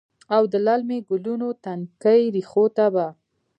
[0.35, 3.07] او د للمې ګلونو، تنکۍ ریښو ته به،